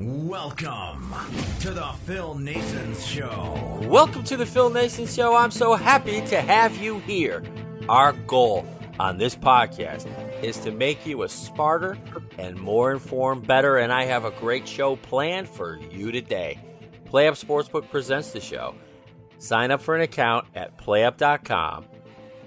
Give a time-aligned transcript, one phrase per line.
[0.00, 1.14] welcome
[1.60, 3.86] to the Phil Naessens Show.
[3.86, 5.36] Welcome to the Phil Naessens Show.
[5.36, 7.42] I'm so happy to have you here.
[7.86, 8.66] Our goal
[8.98, 10.08] on this podcast
[10.42, 11.98] is to make you a smarter
[12.38, 16.58] and more informed, better, and I have a great show planned for you today.
[17.10, 18.74] PlayUp Sportsbook presents the show.
[19.36, 21.84] Sign up for an account at playup.com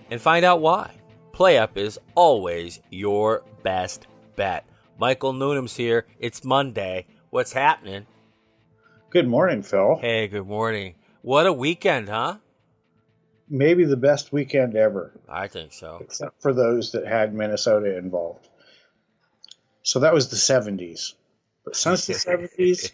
[0.10, 0.92] and find out why.
[1.34, 4.66] PlayUp is always your best bet.
[4.98, 6.08] Michael Newnham's here.
[6.20, 7.06] It's Monday.
[7.34, 8.06] What's happening?
[9.10, 9.98] Good morning, Phil.
[10.00, 10.94] Hey, good morning.
[11.24, 12.38] What a weekend, huh?
[13.50, 15.98] Maybe the best weekend ever, I think so.
[16.00, 18.48] except for those that had Minnesota involved.
[19.82, 21.16] So that was the 70s.
[21.66, 22.92] But since the 70s,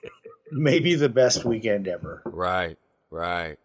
[0.52, 2.20] maybe the best weekend ever.
[2.26, 2.76] Right,
[3.10, 3.56] right.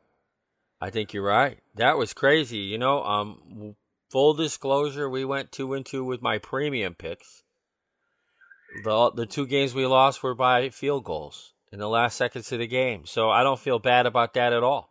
[0.80, 1.60] I think you're right.
[1.76, 2.60] That was crazy.
[2.60, 3.76] You know, um,
[4.10, 7.43] full disclosure, we went two and two with my premium picks.
[8.84, 12.60] The the two games we lost were by field goals in the last seconds of
[12.60, 14.90] the game, so I don't feel bad about that at all.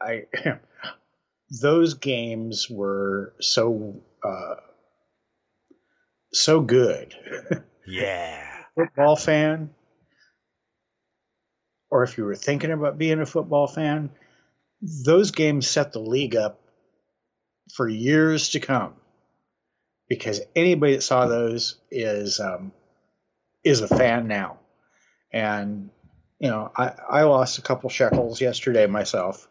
[0.00, 0.24] I
[1.62, 4.56] those games were so uh,
[6.32, 7.14] so good.
[7.88, 8.44] Yeah.
[8.74, 9.70] football fan,
[11.88, 14.10] or if you were thinking about being a football fan,
[14.82, 16.60] those games set the league up
[17.76, 18.94] for years to come.
[20.08, 22.72] Because anybody that saw those is um,
[23.64, 24.58] is a fan now,
[25.32, 25.90] and
[26.38, 29.48] you know I, I lost a couple shekels yesterday myself,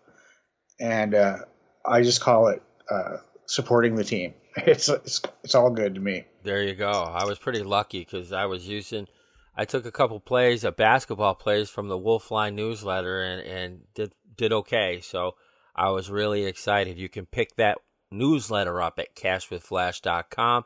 [0.80, 1.40] and uh,
[1.86, 4.34] I just call it uh, supporting the team.
[4.58, 6.24] It's, it's it's all good to me.
[6.44, 6.90] There you go.
[6.90, 9.10] I was pretty lucky because I was using.
[9.54, 13.82] I took a couple plays, a basketball plays from the Wolf Line newsletter, and and
[13.96, 15.02] did did okay.
[15.02, 15.36] So
[15.76, 16.98] I was really excited.
[16.98, 17.80] You can pick that
[18.18, 20.66] newsletter up at cashwithflash.com.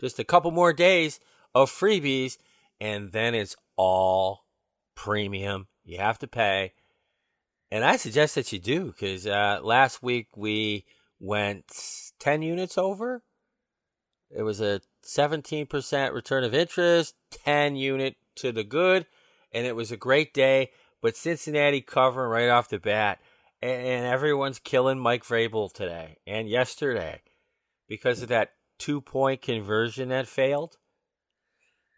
[0.00, 1.20] Just a couple more days
[1.54, 2.38] of freebies,
[2.80, 4.44] and then it's all
[4.94, 5.68] premium.
[5.84, 6.72] You have to pay.
[7.70, 10.84] And I suggest that you do because uh, last week we
[11.18, 11.64] went
[12.20, 13.22] 10 units over.
[14.30, 19.06] It was a 17% return of interest, 10 unit to the good,
[19.52, 20.70] and it was a great day.
[21.00, 23.20] But Cincinnati covering right off the bat,
[23.62, 27.22] and everyone's killing Mike Vrabel today and yesterday
[27.88, 30.76] because of that two point conversion that failed.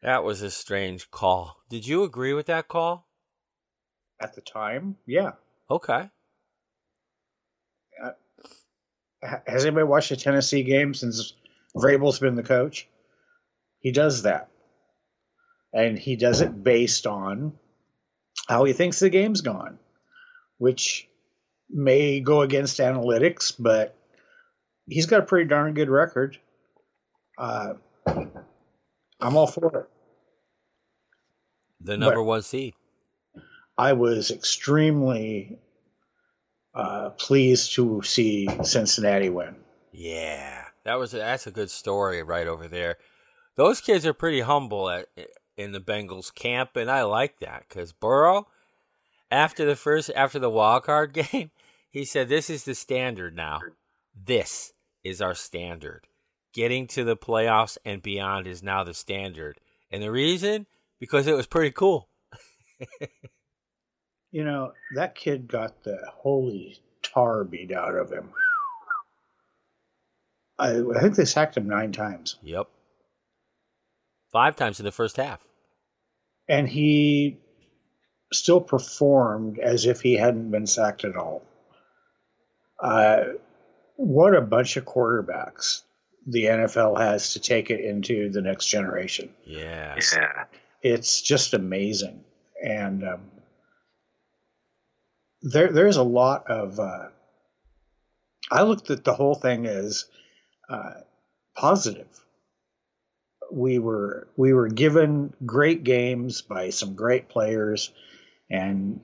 [0.03, 1.57] That was a strange call.
[1.69, 3.09] Did you agree with that call?
[4.21, 5.33] At the time, yeah.
[5.71, 6.11] Okay.
[8.03, 8.11] Uh,
[9.23, 11.35] ha- Has anybody watched a Tennessee game since
[11.75, 12.89] Vrabel's been the coach?
[13.81, 14.49] He does that.
[15.73, 17.59] And he does it based on
[18.49, 19.79] how he thinks the game's gone,
[20.59, 21.09] which
[21.71, 23.95] may go against analytics, but
[24.89, 26.39] he's got a pretty darn good record.
[27.39, 27.75] Uh,
[28.07, 29.89] I'm all for it.
[31.81, 32.75] The number But- one seed.
[33.79, 35.59] I was extremely
[36.75, 39.55] uh, pleased to see Cincinnati win.
[39.93, 42.97] Yeah, that was a, that's a good story right over there.
[43.57, 45.09] Those kids are pretty humble at
[45.59, 48.47] in the Bengals camp, and I like that because Burrow,
[49.31, 51.51] after the first after the wild card game,
[51.97, 53.61] he said, "This is the standard now.
[54.15, 56.07] This is our standard.
[56.53, 59.59] Getting to the playoffs and beyond is now the standard."
[59.91, 60.67] And the reason
[61.01, 62.11] because it was pretty cool.
[64.31, 68.29] You know, that kid got the holy tar beat out of him.
[70.59, 72.37] I, I think they sacked him nine times.
[72.43, 72.69] Yep,
[74.31, 75.41] five times in the first half.
[76.47, 77.39] And he
[78.35, 81.43] still performed as if he hadn't been sacked at all.
[82.79, 83.25] Uh,
[83.97, 85.83] what a bunch of quarterbacks
[86.27, 89.31] the NFL has to take it into the next generation.
[89.45, 89.95] Yeah,
[90.83, 92.25] it's just amazing
[92.63, 93.21] and um,
[95.43, 97.09] there there's a lot of uh,
[98.51, 100.07] i looked at the whole thing as
[100.69, 100.95] uh,
[101.57, 102.09] positive
[103.51, 107.93] we were we were given great games by some great players,
[108.51, 109.01] and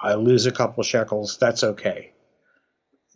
[0.00, 1.38] I lose a couple shekels.
[1.38, 2.12] That's okay.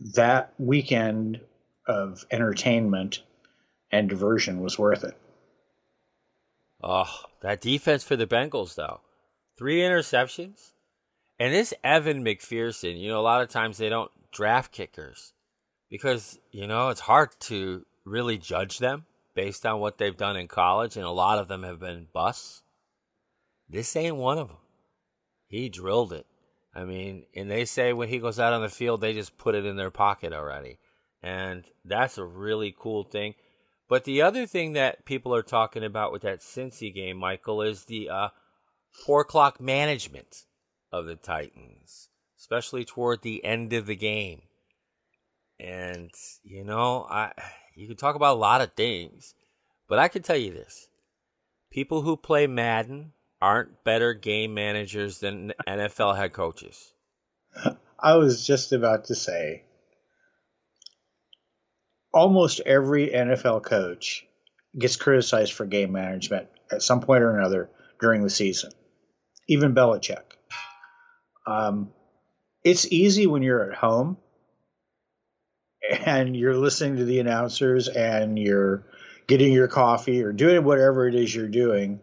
[0.01, 1.41] That weekend
[1.87, 3.23] of entertainment
[3.93, 5.17] and diversion was worth it.
[6.83, 9.01] Oh, that defense for the Bengals, though.
[9.59, 10.73] Three interceptions.
[11.39, 15.33] And this Evan McPherson, you know, a lot of times they don't draft kickers
[15.91, 19.05] because, you know, it's hard to really judge them
[19.35, 22.63] based on what they've done in college, and a lot of them have been busts.
[23.69, 24.57] This ain't one of them.
[25.47, 26.27] He drilled it.
[26.75, 29.55] I mean, and they say when he goes out on the field, they just put
[29.55, 30.79] it in their pocket already.
[31.23, 33.35] And that's a really cool thing.
[33.89, 37.85] But the other thing that people are talking about with that Cincy game, Michael, is
[37.85, 38.29] the uh,
[39.05, 40.45] poor clock management
[40.93, 42.09] of the Titans,
[42.39, 44.43] especially toward the end of the game.
[45.59, 46.11] And
[46.45, 47.33] you know, I
[47.75, 49.35] you can talk about a lot of things,
[49.89, 50.89] but I can tell you this:
[51.71, 56.93] people who play Madden aren't better game managers than NFL head coaches.
[57.99, 59.65] I was just about to say
[62.13, 64.27] almost every NFL coach
[64.79, 67.71] gets criticized for game management at some point or another
[68.01, 68.71] during the season,
[69.49, 70.23] even Belichick.
[71.47, 71.91] Um,
[72.65, 74.17] it's easy when you're at home
[76.07, 78.85] and you're listening to the announcers and you're
[79.27, 82.01] getting your coffee or doing whatever it is you're doing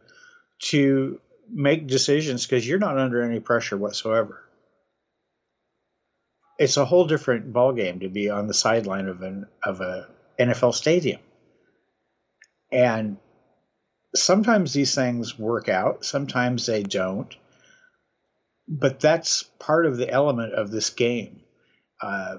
[0.60, 1.20] to
[1.50, 4.44] make decisions because you're not under any pressure whatsoever.
[6.60, 10.08] It's a whole different ballgame to be on the sideline of an of a
[10.40, 11.22] NFL stadium.
[12.72, 13.18] And
[14.16, 17.34] sometimes these things work out, sometimes they don't.
[18.68, 21.42] But that's part of the element of this game.
[22.02, 22.38] Uh,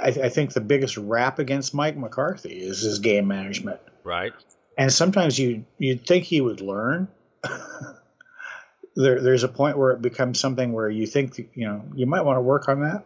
[0.00, 3.80] I, I, think the biggest rap against Mike McCarthy is his game management.
[4.02, 4.32] Right.
[4.78, 7.08] And sometimes you you'd think he would learn.
[8.96, 12.22] there, there's a point where it becomes something where you think you know you might
[12.22, 13.04] want to work on that.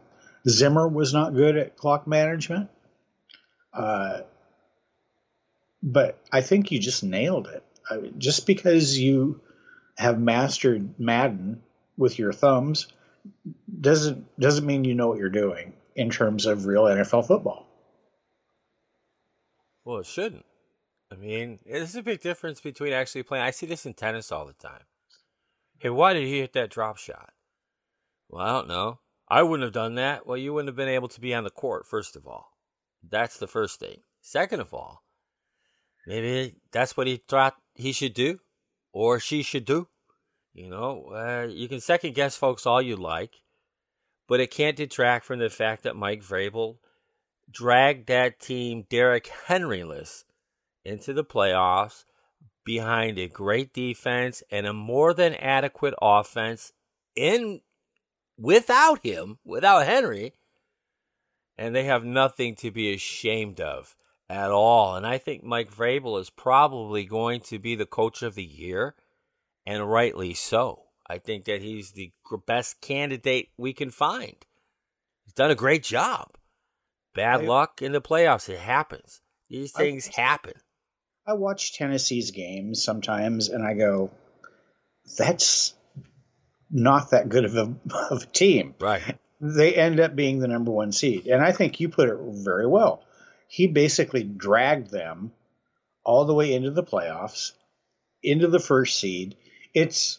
[0.48, 2.68] Zimmer was not good at clock management,
[3.72, 4.20] uh,
[5.82, 7.64] but I think you just nailed it.
[7.88, 9.40] I mean, just because you
[9.96, 11.62] have mastered Madden
[11.96, 12.88] with your thumbs
[13.80, 17.66] doesn't doesn't mean you know what you're doing in terms of real NFL football.
[19.84, 20.44] Well, it shouldn't.
[21.14, 23.44] I mean, there's a big difference between actually playing.
[23.44, 24.82] I see this in tennis all the time.
[25.78, 27.32] Hey, why did he hit that drop shot?
[28.28, 28.98] Well, I don't know.
[29.28, 30.26] I wouldn't have done that.
[30.26, 32.50] Well, you wouldn't have been able to be on the court, first of all.
[33.08, 34.00] That's the first thing.
[34.20, 35.04] Second of all,
[36.06, 38.40] maybe that's what he thought he should do
[38.92, 39.88] or she should do.
[40.52, 43.42] You know, uh, you can second guess folks all you like,
[44.28, 46.78] but it can't detract from the fact that Mike Vrabel
[47.50, 50.24] dragged that team Derrick Henryless
[50.84, 52.04] into the playoffs
[52.64, 56.72] behind a great defense and a more than adequate offense
[57.14, 57.60] in
[58.38, 60.32] without him, without Henry,
[61.56, 63.94] and they have nothing to be ashamed of
[64.28, 64.96] at all.
[64.96, 68.94] And I think Mike Vrabel is probably going to be the coach of the year,
[69.66, 70.82] and rightly so.
[71.06, 72.12] I think that he's the
[72.46, 74.36] best candidate we can find.
[75.24, 76.30] He's done a great job.
[77.14, 78.48] Bad luck in the playoffs.
[78.48, 79.20] It happens.
[79.48, 80.54] These things happen.
[81.26, 84.10] I watch Tennessee's games sometimes and I go,
[85.16, 85.74] that's
[86.70, 87.74] not that good of a,
[88.10, 88.74] of a team.
[88.80, 91.26] Right they end up being the number one seed.
[91.26, 93.04] And I think you put it very well.
[93.46, 95.32] He basically dragged them
[96.02, 97.52] all the way into the playoffs,
[98.22, 99.36] into the first seed.
[99.74, 100.18] It's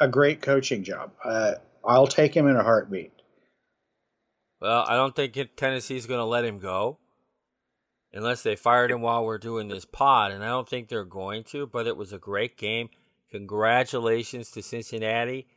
[0.00, 1.12] a great coaching job.
[1.22, 3.12] Uh, I'll take him in a heartbeat.
[4.60, 6.98] Well, I don't think Tennessee's going to let him go
[8.14, 11.42] unless they fired him while we're doing this pod, and I don't think they're going
[11.44, 12.88] to, but it was a great game.
[13.30, 15.48] Congratulations to Cincinnati.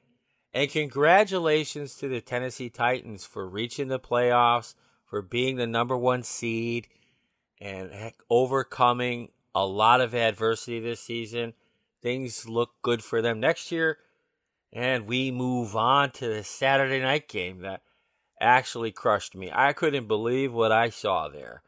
[0.54, 4.74] And congratulations to the Tennessee Titans for reaching the playoffs,
[5.06, 6.88] for being the number one seed,
[7.62, 11.54] and heck, overcoming a lot of adversity this season.
[12.02, 14.00] Things look good for them next year.
[14.74, 17.82] And we move on to the Saturday night game that
[18.42, 19.52] actually crushed me.
[19.54, 21.62] I couldn't believe what I saw there.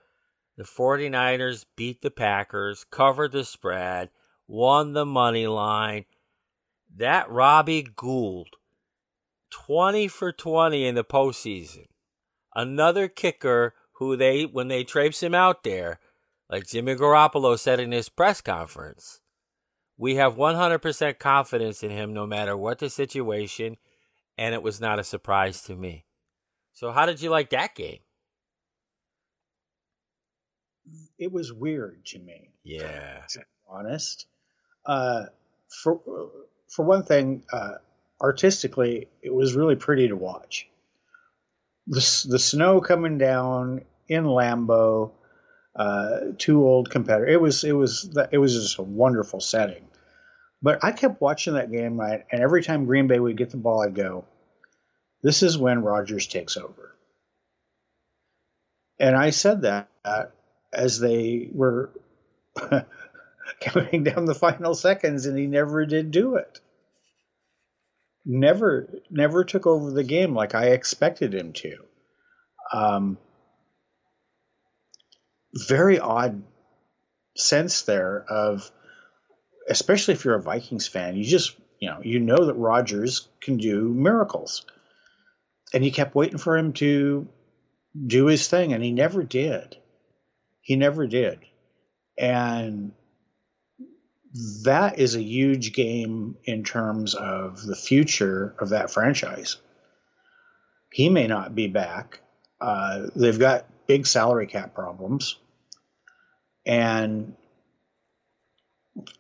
[0.59, 4.09] The 49ers beat the Packers, covered the spread,
[4.45, 6.03] won the money line.
[6.93, 8.49] That Robbie Gould
[9.51, 11.85] 20 for 20 in the postseason.
[12.53, 16.01] Another kicker who they, when they traipse him out there,
[16.49, 19.21] like Jimmy Garoppolo said in his press conference,
[19.95, 23.77] we have 100% confidence in him no matter what the situation,
[24.37, 26.03] and it was not a surprise to me.
[26.73, 27.99] So, how did you like that game?
[31.17, 32.51] It was weird to me.
[32.63, 33.21] Yeah.
[33.67, 34.25] honest.
[34.85, 35.25] Uh,
[35.67, 35.99] for
[36.67, 37.75] for one thing, uh,
[38.21, 40.67] artistically, it was really pretty to watch.
[41.87, 45.11] The the snow coming down in Lambeau,
[45.75, 47.33] uh, two old competitors.
[47.33, 49.85] It was it was it was just a wonderful setting.
[50.61, 53.81] But I kept watching that game, and every time Green Bay would get the ball,
[53.81, 54.25] I'd go,
[55.21, 56.95] "This is when Rodgers takes over."
[58.99, 59.87] And I said that
[60.73, 61.91] as they were
[63.59, 66.59] counting down the final seconds, and he never did do it.
[68.25, 71.77] Never, never took over the game like I expected him to.
[72.71, 73.17] Um,
[75.53, 76.43] very odd
[77.35, 78.69] sense there of,
[79.67, 83.57] especially if you're a Vikings fan, you just you know you know that Rodgers can
[83.57, 84.65] do miracles,
[85.73, 87.27] and you kept waiting for him to
[88.05, 89.77] do his thing, and he never did.
[90.69, 91.39] He never did,
[92.15, 92.91] and
[94.65, 99.57] that is a huge game in terms of the future of that franchise.
[100.93, 102.19] He may not be back.
[102.61, 105.37] Uh, they've got big salary cap problems.
[106.67, 107.33] And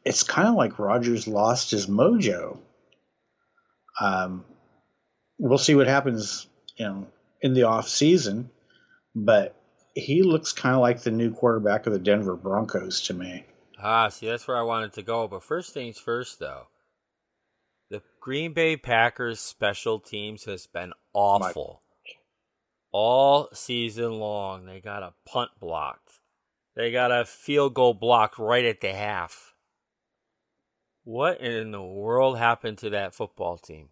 [0.05, 2.59] it's kind of like Rodgers lost his mojo.
[3.99, 4.45] Um,
[5.39, 6.45] we'll see what happens,
[6.77, 7.07] you know,
[7.41, 8.51] in the off season,
[9.15, 9.58] but
[9.99, 13.45] he looks kind of like the new quarterback of the Denver Broncos to me.
[13.81, 15.27] Ah, see, that's where I wanted to go.
[15.27, 16.67] But first things first, though,
[17.89, 22.11] the Green Bay Packers special teams has been awful My.
[22.91, 24.65] all season long.
[24.65, 26.19] They got a punt blocked.
[26.75, 29.53] They got a field goal blocked right at the half.
[31.03, 33.89] What in the world happened to that football team?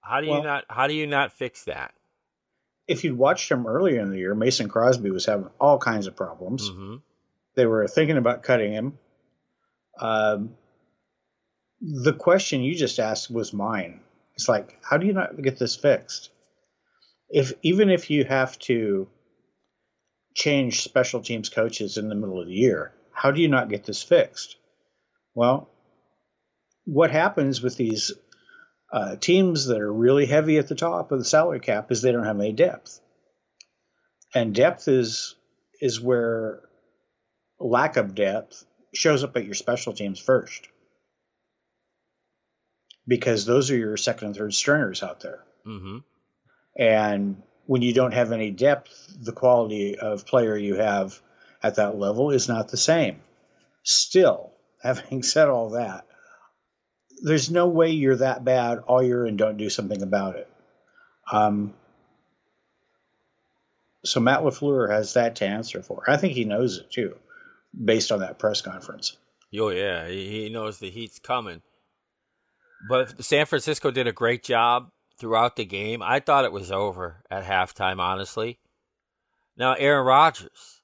[0.00, 0.64] How do you well, not?
[0.68, 1.94] How do you not fix that?
[2.88, 6.16] If you'd watched him earlier in the year, Mason Crosby was having all kinds of
[6.16, 6.68] problems.
[6.68, 6.96] Mm-hmm.
[7.54, 8.98] They were thinking about cutting him.
[9.98, 10.54] Um,
[11.80, 14.00] the question you just asked was mine.
[14.34, 16.30] It's like, how do you not get this fixed?
[17.28, 19.08] If even if you have to
[20.34, 23.84] change special teams coaches in the middle of the year, how do you not get
[23.84, 24.56] this fixed?
[25.34, 25.68] Well,
[26.84, 28.12] what happens with these
[28.92, 32.12] uh, teams that are really heavy at the top of the salary cap is they
[32.12, 33.00] don't have any depth,
[34.34, 35.34] and depth is
[35.80, 36.60] is where
[37.58, 40.68] lack of depth shows up at your special teams first
[43.06, 45.44] because those are your second and third stringers out there.
[45.66, 45.98] Mm-hmm.
[46.76, 51.20] And when you don't have any depth, the quality of player you have
[51.62, 53.20] at that level is not the same.
[53.82, 56.06] Still, having said all that,
[57.22, 60.48] there's no way you're that bad all year and don't do something about it.
[61.30, 61.72] Um,
[64.04, 66.02] so Matt LaFleur has that to answer for.
[66.08, 67.16] I think he knows it too
[67.72, 69.16] based on that press conference.
[69.56, 71.62] Oh yeah, he knows the heat's coming.
[72.88, 76.02] But San Francisco did a great job throughout the game.
[76.02, 78.58] I thought it was over at halftime, honestly.
[79.56, 80.81] Now Aaron Rodgers.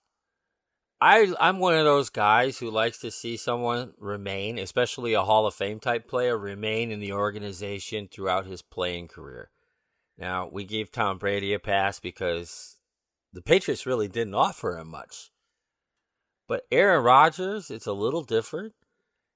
[1.01, 5.47] I I'm one of those guys who likes to see someone remain, especially a Hall
[5.47, 9.51] of Fame type player, remain in the organization throughout his playing career.
[10.17, 12.77] Now, we gave Tom Brady a pass because
[13.33, 15.31] the Patriots really didn't offer him much.
[16.49, 18.73] But Aaron Rodgers, it's a little different.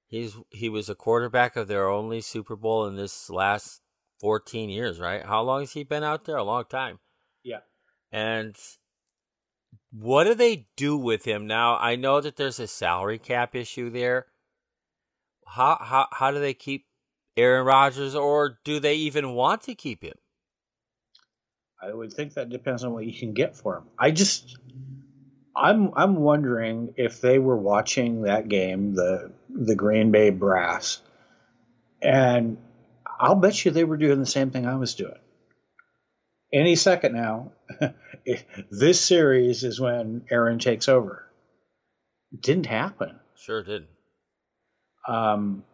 [0.08, 3.82] He's he was a quarterback of their only Super Bowl in this last
[4.20, 5.24] 14 years, right?
[5.24, 6.36] How long has he been out there?
[6.36, 6.98] A long time.
[7.44, 7.60] Yeah.
[8.10, 8.56] And
[9.90, 11.76] what do they do with him now?
[11.76, 14.26] I know that there's a salary cap issue there.
[15.46, 16.86] How how how do they keep
[17.36, 20.14] Aaron Rodgers or do they even want to keep him?
[21.82, 23.84] I would think that depends on what you can get for him.
[23.98, 24.56] I just
[25.54, 31.00] I'm I'm wondering if they were watching that game, the the Green Bay Brass,
[32.00, 32.56] and
[33.20, 35.18] I'll bet you they were doing the same thing I was doing.
[36.52, 37.52] Any second now,
[38.70, 41.28] this series is when Aaron takes over.
[42.32, 43.18] It didn't happen.
[43.36, 43.86] Sure did.
[45.06, 45.64] Um,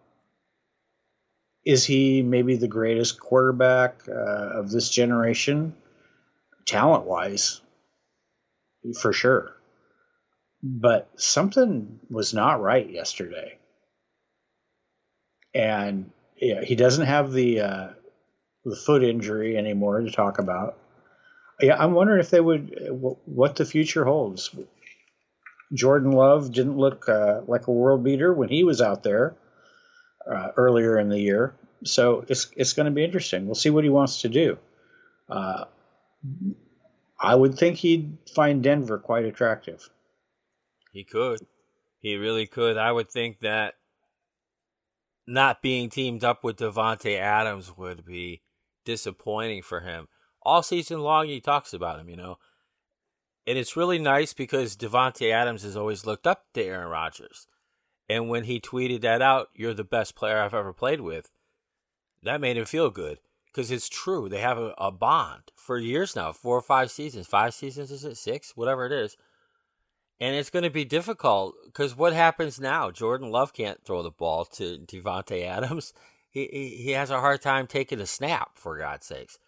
[1.64, 4.12] is he maybe the greatest quarterback uh,
[4.58, 5.74] of this generation,
[6.66, 7.60] talent wise?
[9.00, 9.58] For sure
[10.62, 13.58] but something was not right yesterday.
[15.54, 17.88] And yeah, he doesn't have the uh,
[18.64, 20.77] the foot injury anymore to talk about.
[21.60, 22.76] Yeah, I'm wondering if they would
[23.24, 24.54] what the future holds.
[25.72, 29.36] Jordan Love didn't look uh, like a world beater when he was out there
[30.30, 33.46] uh, earlier in the year, so it's it's going to be interesting.
[33.46, 34.58] We'll see what he wants to do.
[35.28, 35.64] Uh,
[37.20, 39.88] I would think he'd find Denver quite attractive.
[40.92, 41.40] He could.
[42.00, 42.76] He really could.
[42.76, 43.74] I would think that
[45.26, 48.42] not being teamed up with Davante Adams would be
[48.84, 50.08] disappointing for him.
[50.42, 52.38] All season long, he talks about him, you know.
[53.46, 57.46] And it's really nice because Davante Adams has always looked up to Aaron Rodgers.
[58.08, 61.30] And when he tweeted that out, you're the best player I've ever played with,
[62.22, 64.28] that made him feel good because it's true.
[64.28, 68.04] They have a, a, bond for years now, four or five seasons, five seasons, is
[68.04, 69.16] it six, whatever it is.
[70.20, 72.90] And it's going to be difficult because what happens now?
[72.90, 75.92] Jordan Love can't throw the ball to Davante Adams.
[76.30, 79.38] He, he he has a hard time taking a snap, for God's sakes.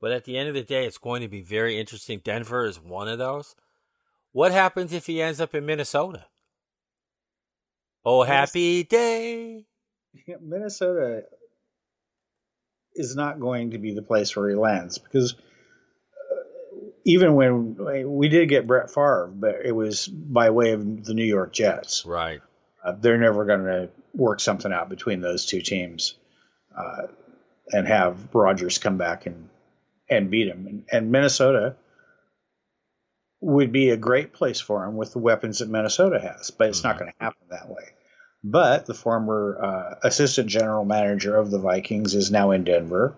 [0.00, 2.20] But at the end of the day, it's going to be very interesting.
[2.22, 3.54] Denver is one of those.
[4.32, 6.26] What happens if he ends up in Minnesota?
[8.04, 9.64] Oh, happy day.
[10.40, 11.24] Minnesota
[12.94, 17.76] is not going to be the place where he lands because uh, even when
[18.06, 22.04] we did get Brett Favre, but it was by way of the New York Jets.
[22.06, 22.40] Right.
[22.82, 26.14] Uh, they're never going to work something out between those two teams
[26.76, 27.08] uh,
[27.70, 29.48] and have Rodgers come back and
[30.10, 30.66] and beat him.
[30.66, 31.76] And, and, Minnesota
[33.40, 36.78] would be a great place for him with the weapons that Minnesota has, but it's
[36.78, 36.88] mm-hmm.
[36.88, 37.84] not going to happen that way.
[38.42, 43.16] But the former uh, assistant general manager of the Vikings is now in Denver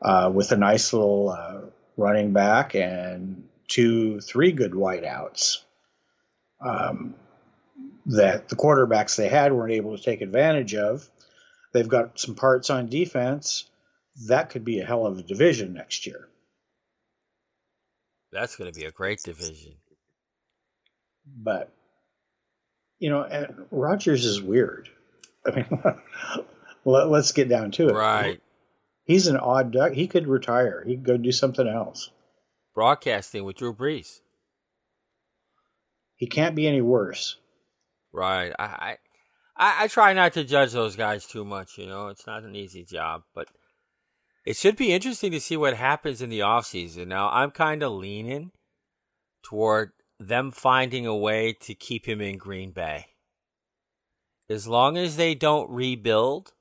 [0.00, 1.60] uh, with a nice little uh,
[1.96, 5.58] running back and two, three good wideouts
[6.60, 7.14] um,
[8.06, 11.08] that the quarterbacks they had weren't able to take advantage of.
[11.72, 13.64] They've got some parts on defense.
[14.28, 16.28] That could be a hell of a division next year.
[18.30, 19.74] That's going to be a great division.
[21.26, 21.72] But
[22.98, 24.88] you know, and Rodgers is weird.
[25.46, 25.66] I mean,
[26.84, 27.94] let, us get down to it.
[27.94, 28.40] Right.
[29.04, 29.92] He's an odd duck.
[29.92, 30.84] He could retire.
[30.86, 32.10] He could go do something else.
[32.74, 34.20] Broadcasting with Drew Brees.
[36.14, 37.36] He can't be any worse.
[38.12, 38.52] Right.
[38.56, 38.96] I,
[39.56, 41.78] I I try not to judge those guys too much.
[41.78, 43.48] You know, it's not an easy job, but
[44.44, 47.08] it should be interesting to see what happens in the off season.
[47.08, 48.50] Now, I'm kind of leaning
[49.42, 53.06] toward them finding a way to keep him in Green Bay.
[54.48, 56.52] As long as they don't rebuild,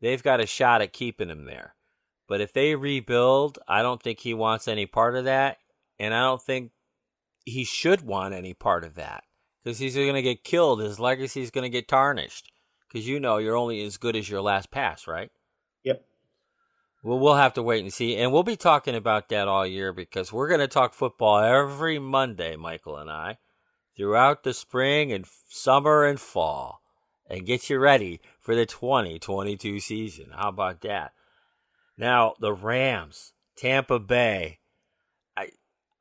[0.00, 1.74] they've got a shot at keeping him there.
[2.28, 5.58] But if they rebuild, I don't think he wants any part of that.
[5.98, 6.72] And I don't think
[7.44, 9.24] he should want any part of that
[9.62, 10.80] because he's going to get killed.
[10.80, 12.50] His legacy is going to get tarnished
[12.88, 15.30] because you know you're only as good as your last pass, right?
[17.04, 18.16] Well, we'll have to wait and see.
[18.16, 21.98] And we'll be talking about that all year because we're going to talk football every
[21.98, 23.36] Monday, Michael and I,
[23.94, 26.80] throughout the spring and summer and fall
[27.28, 30.30] and get you ready for the 2022 season.
[30.34, 31.12] How about that?
[31.98, 34.60] Now, the Rams, Tampa Bay.
[35.36, 35.50] I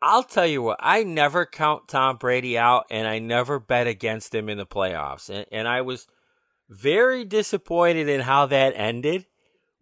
[0.02, 4.34] I'll tell you what, I never count Tom Brady out and I never bet against
[4.34, 5.30] him in the playoffs.
[5.30, 6.08] And, and I was
[6.70, 9.26] very disappointed in how that ended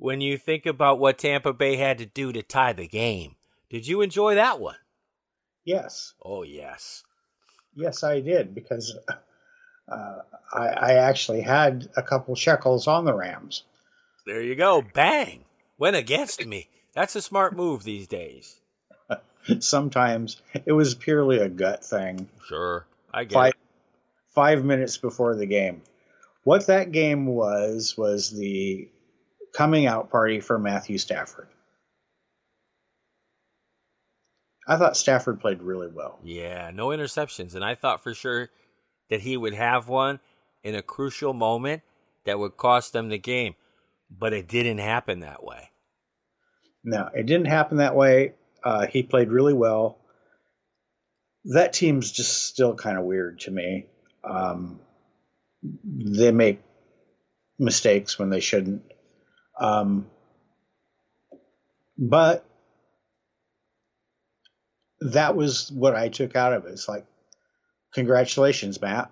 [0.01, 3.35] when you think about what Tampa Bay had to do to tie the game.
[3.69, 4.77] Did you enjoy that one?
[5.63, 6.15] Yes.
[6.25, 7.03] Oh, yes.
[7.75, 8.97] Yes, I did because
[9.87, 10.15] uh,
[10.51, 13.61] I, I, actually had a couple shekels on the Rams.
[14.25, 14.81] There you go.
[14.81, 15.45] Bang.
[15.77, 16.69] Went against me.
[16.93, 18.59] That's a smart move these days.
[19.59, 22.27] Sometimes it was purely a gut thing.
[22.47, 22.87] Sure.
[23.13, 23.59] I get five, it.
[24.33, 25.83] Five minutes before the game.
[26.43, 28.89] What that game was, was the
[29.53, 31.47] coming out party for Matthew Stafford.
[34.67, 36.19] I thought Stafford played really well.
[36.23, 37.55] Yeah, no interceptions.
[37.55, 38.49] And I thought for sure
[39.09, 40.19] that he would have one
[40.63, 41.81] in a crucial moment
[42.25, 43.55] that would cost them the game.
[44.09, 45.71] But it didn't happen that way.
[46.83, 48.33] No, it didn't happen that way.
[48.63, 49.99] Uh, he played really well.
[51.45, 53.87] That team's just still kind of weird to me.
[54.23, 54.79] Um,
[55.63, 56.61] they make
[57.57, 58.83] mistakes when they shouldn't.
[59.61, 60.07] Um,
[61.97, 62.43] but
[65.01, 66.71] that was what I took out of it.
[66.71, 67.05] It's like,
[67.93, 69.11] congratulations, Matt.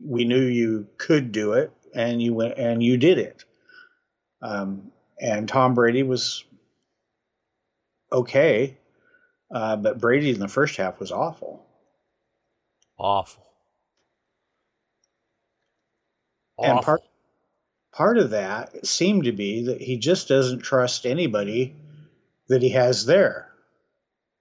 [0.00, 3.44] We knew you could do it, and you went and you did it.
[4.40, 6.44] Um, and Tom Brady was
[8.12, 8.78] okay,
[9.52, 11.66] uh, but Brady in the first half was awful.
[12.96, 13.44] Awful.
[16.56, 16.70] Awful.
[16.70, 17.02] And part
[17.92, 21.76] part of that seemed to be that he just doesn't trust anybody
[22.48, 23.48] that he has there.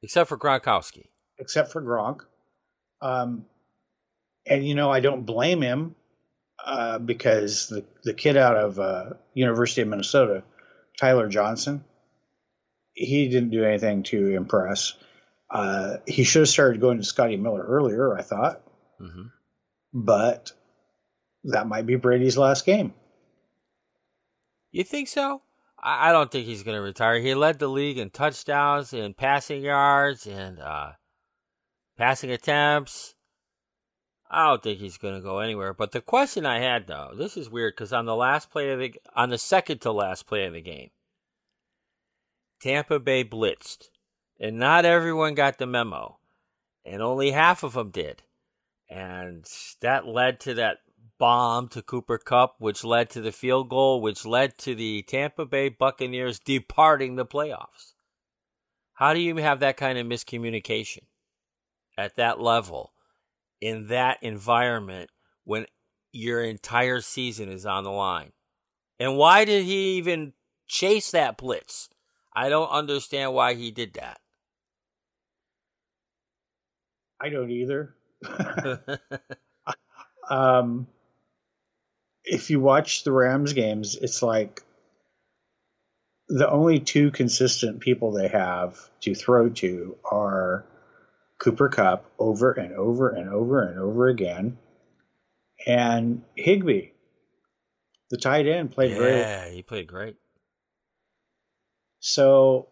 [0.01, 1.07] Except for Gronkowski.
[1.37, 2.21] Except for Gronk.
[3.01, 3.45] Um,
[4.45, 5.95] and, you know, I don't blame him
[6.63, 10.43] uh, because the, the kid out of uh, University of Minnesota,
[10.99, 11.83] Tyler Johnson,
[12.93, 14.93] he didn't do anything to impress.
[15.49, 18.61] Uh, he should have started going to Scotty Miller earlier, I thought.
[19.01, 19.29] Mm-hmm.
[19.93, 20.51] but
[21.45, 22.93] that might be Brady's last game.
[24.71, 25.41] You think so?
[25.81, 27.19] I, I don't think he's going to retire.
[27.19, 30.91] He led the league in touchdowns, in passing yards, and uh,
[31.97, 33.15] passing attempts.
[34.29, 35.73] I don't think he's going to go anywhere.
[35.73, 38.79] But the question I had though, this is weird because on the last play of
[38.79, 40.91] the, on the second to last play of the game,
[42.61, 43.89] Tampa Bay blitzed,
[44.39, 46.19] and not everyone got the memo,
[46.85, 48.23] and only half of them did,
[48.87, 49.45] and
[49.81, 50.77] that led to that
[51.21, 55.45] bomb to Cooper Kupp, which led to the field goal, which led to the Tampa
[55.45, 57.93] Bay Buccaneers departing the playoffs.
[58.93, 61.03] How do you have that kind of miscommunication
[61.97, 62.91] at that level?
[63.61, 65.09] in that environment
[65.43, 65.65] when
[66.11, 68.31] your entire season is on the line?
[68.99, 70.33] And why did he even
[70.67, 71.89] chase that blitz?
[72.35, 74.19] I don't understand why he did that.
[77.19, 77.95] I don't either.
[80.29, 80.87] um,
[82.23, 84.61] if you watch the Rams games, it's like
[86.27, 90.65] the only two consistent people they have to throw to are
[91.39, 94.57] Cooper Kupp over and over and over and over again.
[95.65, 96.91] And Higbee,
[98.09, 99.19] the tight end, played yeah, great.
[99.19, 100.15] Yeah, he played great.
[101.99, 102.67] So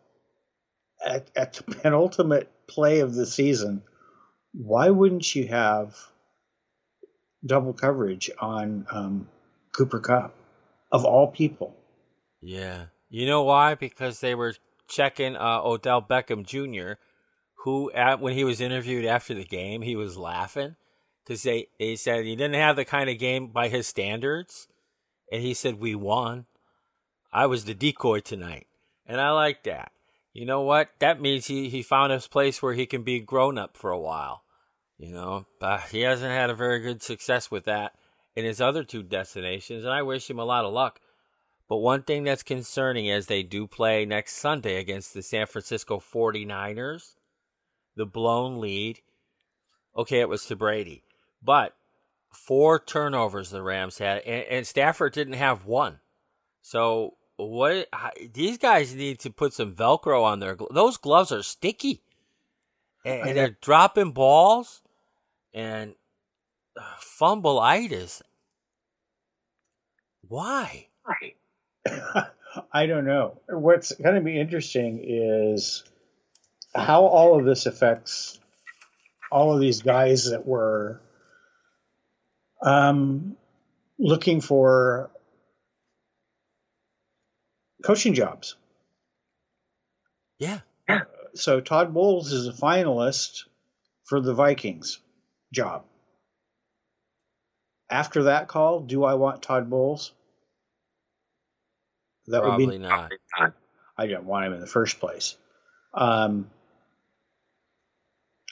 [1.06, 3.84] at, at the penultimate play of the season,
[4.54, 5.98] why wouldn't you have
[7.46, 9.28] double coverage on um,
[9.80, 10.36] Cooper Kupp
[10.92, 11.74] of all people?
[12.42, 12.88] Yeah.
[13.10, 13.76] You know why?
[13.76, 14.56] Because they were
[14.89, 17.00] checking uh, Odell Beckham Jr.,
[17.63, 20.76] who at, when he was interviewed after the game, he was laughing
[21.24, 24.68] because they, they said he didn't have the kind of game by his standards.
[25.32, 26.46] And he said, We won.
[27.32, 28.68] I was the decoy tonight.
[29.06, 29.94] And I like that.
[30.34, 30.89] You know what?
[31.00, 34.00] That means he, he found his place where he can be grown up for a
[34.00, 34.44] while.
[34.98, 37.94] You know, but he hasn't had a very good success with that
[38.39, 40.99] in his other two destinations, and I wish him a lot of luck.
[41.67, 45.99] But one thing that's concerning as they do play next Sunday against the San Francisco
[45.99, 47.15] 49ers,
[47.95, 49.02] the blown lead.
[49.95, 51.04] Okay, it was to Brady,
[51.43, 51.75] but
[52.32, 55.99] four turnovers the Rams had, and, and Stafford didn't have one.
[56.62, 57.88] So what?
[58.34, 60.58] These guys need to put some Velcro on their.
[60.71, 62.02] Those gloves are sticky,
[63.06, 64.82] and, and they're dropping balls,
[65.54, 65.95] and
[66.99, 68.21] fumbleitis.
[70.30, 70.88] Why?
[72.72, 73.39] I don't know.
[73.48, 75.84] What's going to be interesting is
[76.74, 78.39] how all of this affects
[79.32, 81.02] all of these guys that were
[82.62, 83.36] um,
[83.98, 85.10] looking for
[87.84, 88.56] coaching jobs.
[90.38, 90.60] Yeah.
[91.34, 93.46] So Todd Bowles is a finalist
[94.06, 95.00] for the Vikings
[95.52, 95.86] job.
[97.89, 100.12] After that call, do I want Todd Bowles?
[102.30, 103.12] That Probably would be not.
[103.98, 105.36] I didn't want him in the first place.
[105.94, 106.50] Um,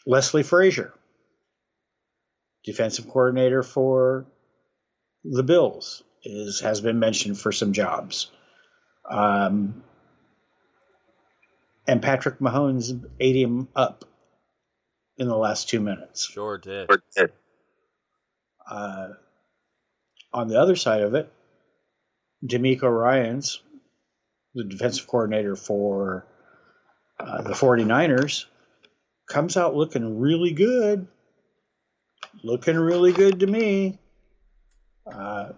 [0.05, 0.93] Leslie Frazier,
[2.63, 4.25] defensive coordinator for
[5.23, 8.31] the Bills, is has been mentioned for some jobs.
[9.09, 9.83] Um,
[11.87, 14.05] and Patrick Mahomes ate him up
[15.17, 16.29] in the last two minutes.
[16.29, 16.89] Sure did.
[18.69, 19.09] Uh,
[20.33, 21.31] on the other side of it,
[22.45, 23.61] DeMeco Ryans,
[24.57, 26.25] the defensive coordinator for
[27.19, 28.45] uh, the 49ers,
[29.27, 31.07] comes out looking really good.
[32.43, 33.99] Looking really good to me.
[35.11, 35.49] Uh,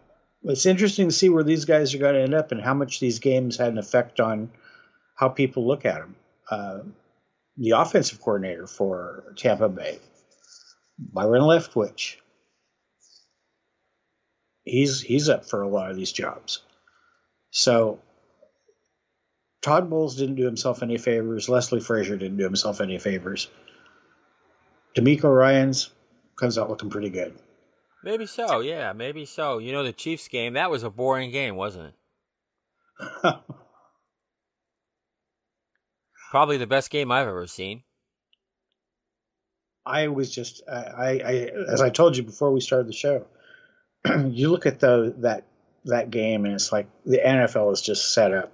[0.44, 3.00] it's interesting to see where these guys are going to end up and how much
[3.00, 4.52] these games had an effect on
[5.16, 6.16] how people look at them.
[6.50, 6.80] Uh,
[7.58, 10.00] the offensive coordinator for Tampa Bay,
[10.98, 12.16] Byron Leftwich,
[14.64, 16.62] he's he's up for a lot of these jobs.
[17.52, 18.00] So
[19.62, 21.50] Todd Bowles didn't do himself any favors.
[21.50, 23.50] Leslie Frazier didn't do himself any favors.
[24.96, 25.90] DeMeco Ryans
[26.38, 27.38] comes out looking pretty good.
[28.04, 29.58] Maybe so, yeah, maybe so.
[29.58, 31.94] You know, the Chiefs game, that was a boring game, wasn't it?
[36.32, 37.84] Probably the best game I've ever seen.
[39.86, 43.26] I was just, I, I, as I told you before we started the show,
[44.30, 45.46] you look at the that
[45.86, 48.52] that game and it's like the NFL is just set up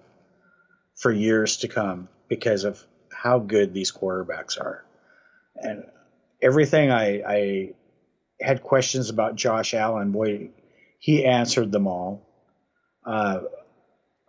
[0.96, 4.86] for years to come because of how good these quarterbacks are.
[5.56, 5.86] And
[6.42, 7.74] everything I, I
[8.40, 10.50] had questions about Josh Allen, boy,
[11.00, 12.22] he answered them all.
[13.06, 13.42] Uh,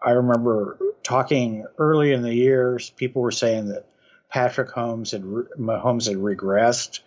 [0.02, 3.86] I remember talking early in the years, people were saying that
[4.28, 7.00] Patrick Holmes had Mahomes had regressed.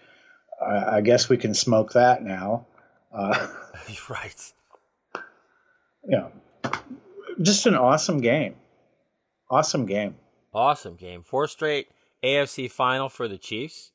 [0.59, 2.65] Uh, I guess we can smoke that now.
[3.13, 3.47] Uh,
[4.09, 4.53] right.
[6.03, 6.31] you know,
[7.41, 8.55] just an awesome game.
[9.49, 10.15] Awesome game.
[10.53, 11.23] Awesome game.
[11.23, 11.89] Four straight
[12.23, 13.91] AFC final for the Chiefs.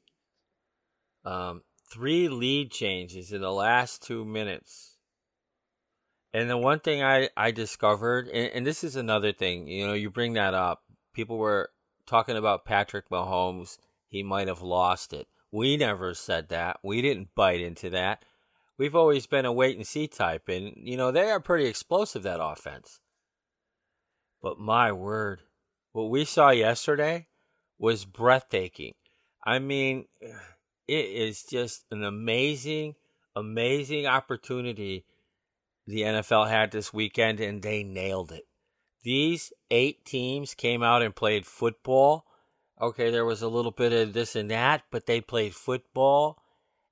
[1.24, 4.96] Um, three lead changes in the last two minutes.
[6.32, 9.92] And the one thing I, I discovered, and, and this is another thing, you know,
[9.92, 10.82] you bring that up.
[11.12, 11.70] People were
[12.06, 13.78] talking about Patrick Mahomes.
[14.08, 15.28] He might have lost it.
[15.52, 16.80] We never said that.
[16.82, 18.24] We didn't bite into that.
[18.76, 22.24] We've always been a wait and see type, and, you know, they are pretty explosive,
[22.24, 22.98] that offense.
[24.44, 25.40] But my word,
[25.92, 27.28] what we saw yesterday
[27.78, 28.92] was breathtaking.
[29.42, 30.04] I mean,
[30.86, 32.96] it is just an amazing,
[33.34, 35.06] amazing opportunity
[35.86, 38.44] the NFL had this weekend, and they nailed it.
[39.02, 42.26] These eight teams came out and played football.
[42.78, 46.38] Okay, there was a little bit of this and that, but they played football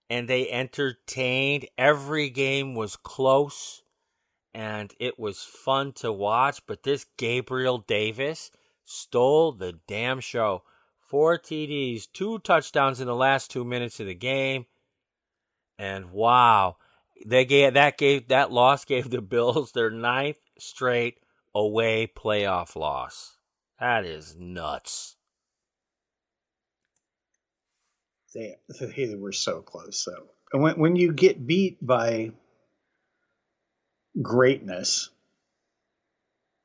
[0.08, 1.66] and they entertained.
[1.76, 3.81] Every game was close
[4.54, 6.64] and it was fun to watch.
[6.66, 8.50] But this Gabriel Davis
[8.84, 10.62] stole the damn show.
[11.00, 14.66] Four TDs, two touchdowns in the last two minutes of the game.
[15.78, 16.76] And wow,
[17.26, 21.18] they gave that gave that loss gave the Bills their ninth straight
[21.54, 23.36] away playoff loss.
[23.78, 25.16] That is nuts.
[28.34, 28.56] They,
[28.96, 30.28] they were so close, though.
[30.52, 32.32] And when, when you get beat by
[34.20, 35.11] greatness,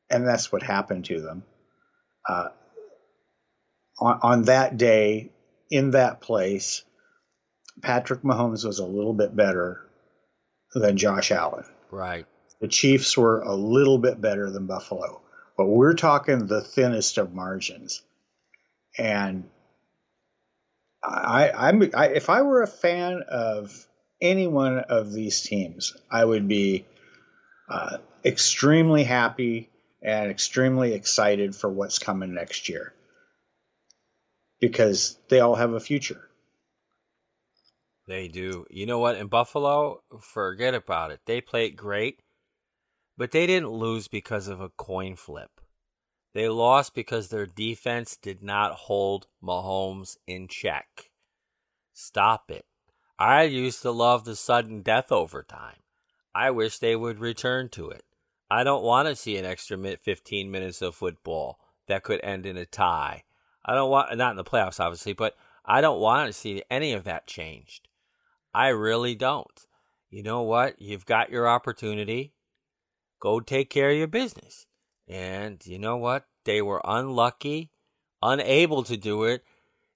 [0.09, 1.43] and that's what happened to them,
[2.27, 2.49] uh,
[3.99, 5.31] on, on that day,
[5.69, 6.83] in that place,
[7.81, 9.81] Patrick Mahomes was a little bit better
[10.73, 11.65] than Josh Allen.
[11.91, 12.25] Right.
[12.59, 15.21] The Chiefs were a little bit better than Buffalo,
[15.57, 18.01] but we're talking the thinnest of margins.
[18.97, 19.49] And
[21.03, 23.87] I, I'm I, if I were a fan of
[24.19, 26.85] any one of these teams, I would be
[27.69, 29.69] uh, extremely happy
[30.01, 32.93] and extremely excited for what's coming next year
[34.59, 36.29] because they all have a future.
[38.07, 38.65] They do.
[38.69, 39.17] You know what?
[39.17, 41.19] In Buffalo, forget about it.
[41.25, 42.21] They played great,
[43.17, 45.51] but they didn't lose because of a coin flip.
[46.33, 51.09] They lost because their defense did not hold Mahomes in check.
[51.93, 52.65] Stop it.
[53.19, 55.77] I used to love the sudden death overtime.
[56.37, 58.03] I wish they would return to it.
[58.47, 62.57] I don't want to see an extra 15 minutes of football that could end in
[62.57, 63.23] a tie.
[63.65, 66.93] I don't want, not in the playoffs, obviously, but I don't want to see any
[66.93, 67.87] of that changed.
[68.53, 69.65] I really don't.
[70.11, 70.79] You know what?
[70.79, 72.33] You've got your opportunity.
[73.19, 74.67] Go take care of your business.
[75.07, 76.27] And you know what?
[76.45, 77.71] They were unlucky,
[78.21, 79.43] unable to do it.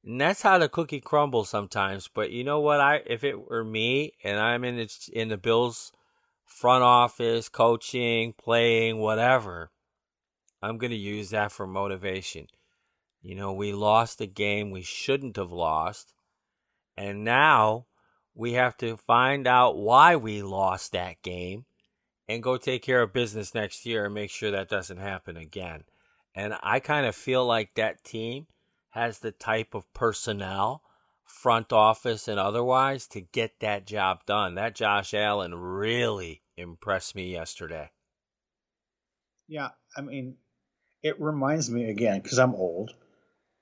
[0.04, 2.10] And that's how the cookie crumbles sometimes.
[2.12, 2.82] But you know what?
[2.82, 5.92] I if it were me and I'm in the, in the Bills
[6.52, 9.72] front office, coaching, playing, whatever,
[10.62, 12.48] I'm going to use that for motivation.
[13.22, 16.14] You know, we lost a game we shouldn't have lost.
[16.98, 17.86] And now
[18.36, 21.66] we have to find out why we lost that game
[22.28, 25.84] and go take care of business next year and make sure that doesn't happen again.
[26.36, 28.48] And I kind of feel like that team
[28.90, 30.84] has the type of personnel,
[31.32, 34.56] front office and otherwise, to get that job done.
[34.56, 37.90] That Josh Allen really impressed me yesterday.
[39.48, 40.38] Yeah, I mean,
[41.04, 42.92] it reminds me again, because I'm old,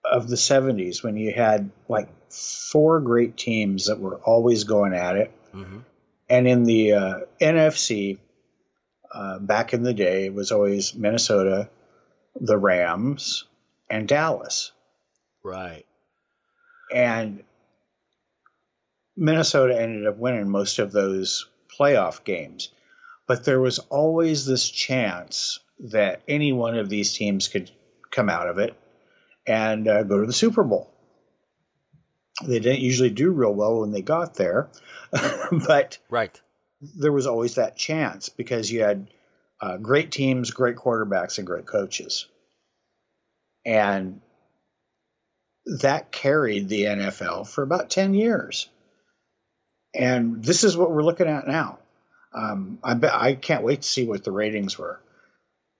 [0.03, 5.15] of the 70s when you had like four great teams that were always going at
[5.15, 5.31] it.
[5.53, 5.79] Mm-hmm.
[6.29, 8.19] And in the uh, NFC,
[9.11, 11.69] uh, back in the day, it was always Minnesota,
[12.39, 13.45] the Rams,
[13.89, 14.71] and Dallas.
[15.43, 15.85] Right.
[16.93, 17.43] And
[19.19, 21.45] Minnesota ended up winning most of those
[21.77, 22.69] playoff games.
[23.27, 25.59] But there was always this chance
[25.91, 27.69] that any one of these teams could
[28.11, 28.75] come out of it
[29.45, 30.89] and uh, go to the Super Bowl.
[32.43, 34.69] They didn't usually do real well when they got there,
[35.67, 36.41] but right.
[36.81, 39.07] there was always that chance because you had
[39.59, 42.25] uh, great teams, great quarterbacks, and great coaches.
[43.65, 44.21] And
[45.65, 48.69] that carried the NFL for about 10 years.
[49.93, 51.79] And this is what we're looking at now.
[52.33, 55.01] Um, I, bet, I can't wait to see what the ratings were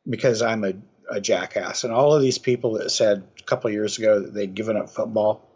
[0.08, 0.74] because I'm a,
[1.10, 1.84] a jackass.
[1.84, 4.90] And all of these people that said a couple years ago that they'd given up
[4.90, 5.48] football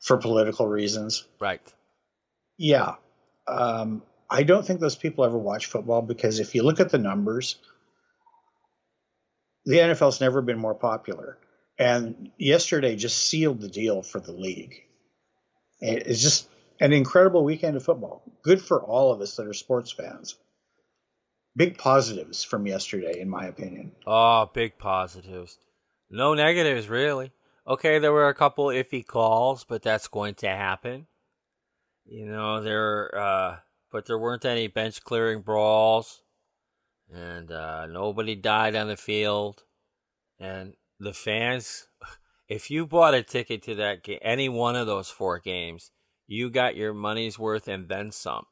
[0.00, 1.26] for political reasons.
[1.40, 1.60] Right.
[2.56, 2.94] Yeah.
[3.48, 6.98] Um, I don't think those people ever watch football because if you look at the
[6.98, 7.56] numbers,
[9.64, 11.38] the NFL's never been more popular.
[11.78, 14.85] And yesterday just sealed the deal for the league.
[15.80, 16.48] It's just
[16.80, 18.22] an incredible weekend of football.
[18.42, 20.36] Good for all of us that are sports fans.
[21.54, 23.92] Big positives from yesterday, in my opinion.
[24.06, 25.58] Oh, big positives.
[26.10, 27.32] No negatives, really.
[27.66, 31.06] Okay, there were a couple iffy calls, but that's going to happen.
[32.04, 33.56] You know, there, uh,
[33.90, 36.22] but there weren't any bench clearing brawls,
[37.12, 39.64] and uh, nobody died on the field.
[40.38, 41.88] And the fans,
[42.48, 45.90] if you bought a ticket to that game, any one of those four games,
[46.26, 48.46] you got your money's worth and then some.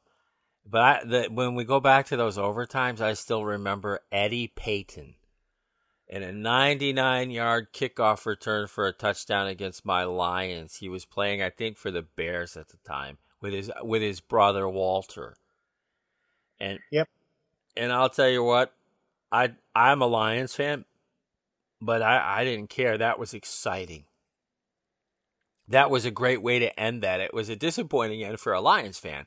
[0.65, 5.15] But I, the, when we go back to those overtimes, I still remember Eddie Payton
[6.07, 10.77] in a 99 yard kickoff return for a touchdown against my Lions.
[10.77, 14.19] He was playing, I think, for the Bears at the time with his with his
[14.21, 15.35] brother Walter.
[16.59, 17.09] And yep.
[17.77, 18.73] And I'll tell you what,
[19.31, 20.85] I I'm a Lions fan,
[21.85, 22.97] but I, I didn't care.
[22.97, 24.05] That was exciting.
[25.67, 27.19] That was a great way to end that.
[27.19, 29.25] It was a disappointing end for a Lions fan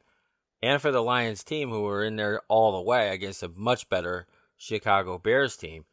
[0.63, 3.89] and for the Lions team who were in there all the way against a much
[3.89, 5.85] better Chicago Bears team.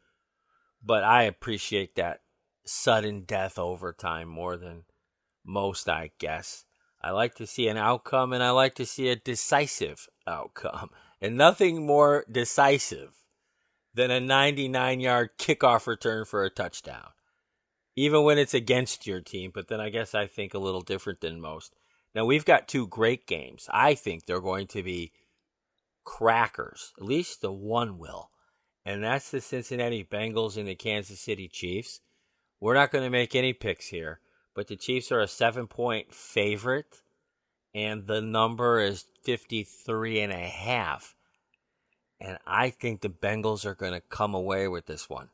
[0.84, 2.20] But I appreciate that
[2.64, 4.84] sudden death overtime more than
[5.44, 6.64] most, I guess.
[7.02, 10.90] I like to see an outcome and I like to see a decisive outcome.
[11.20, 13.14] And nothing more decisive
[13.96, 17.08] than a 99 yard kickoff return for a touchdown.
[17.96, 21.22] Even when it's against your team, but then I guess I think a little different
[21.22, 21.74] than most.
[22.14, 23.68] Now we've got two great games.
[23.72, 25.12] I think they're going to be
[26.04, 26.92] crackers.
[26.98, 28.30] At least the one will.
[28.84, 32.00] And that's the Cincinnati Bengals and the Kansas City Chiefs.
[32.60, 34.20] We're not going to make any picks here,
[34.54, 37.02] but the Chiefs are a seven point favorite,
[37.74, 41.15] and the number is 53 and a half.
[42.20, 45.28] And I think the Bengals are going to come away with this one.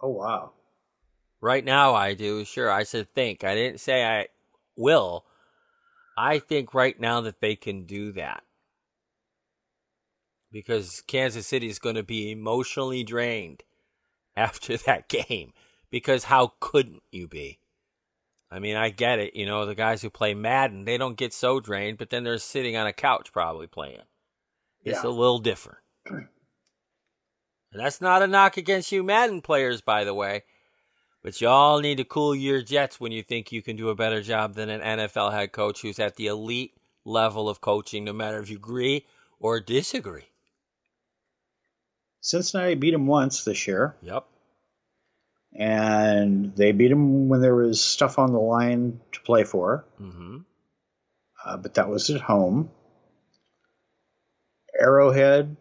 [0.00, 0.52] Oh, wow.
[1.40, 2.44] Right now, I do.
[2.44, 3.44] Sure, I said think.
[3.44, 4.28] I didn't say I
[4.76, 5.24] will.
[6.16, 8.44] I think right now that they can do that.
[10.52, 13.64] Because Kansas City is going to be emotionally drained
[14.36, 15.52] after that game.
[15.90, 17.58] Because how couldn't you be?
[18.50, 19.34] I mean, I get it.
[19.34, 22.38] You know, the guys who play Madden, they don't get so drained, but then they're
[22.38, 24.02] sitting on a couch probably playing.
[24.84, 25.08] It's yeah.
[25.08, 25.78] a little different.
[26.06, 26.28] And
[27.72, 30.44] that's not a knock against you Madden players, by the way.
[31.22, 34.22] But y'all need to cool your jets when you think you can do a better
[34.22, 38.38] job than an NFL head coach who's at the elite level of coaching, no matter
[38.40, 39.06] if you agree
[39.40, 40.26] or disagree.
[42.20, 43.96] Cincinnati beat him once this year.
[44.02, 44.26] Yep.
[45.54, 49.84] And they beat him when there was stuff on the line to play for.
[50.00, 50.38] Mm-hmm.
[51.44, 52.70] Uh, but that was at home.
[54.78, 55.56] Arrowhead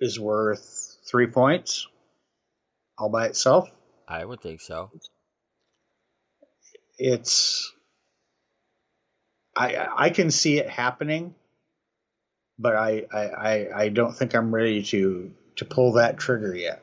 [0.00, 1.88] is worth three points
[2.98, 3.70] all by itself.
[4.06, 4.90] I would think so.
[6.98, 7.72] It's
[9.56, 11.34] I I can see it happening,
[12.58, 16.82] but I I, I don't think I'm ready to to pull that trigger yet.